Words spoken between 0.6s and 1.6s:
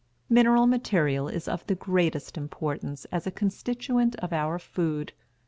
material is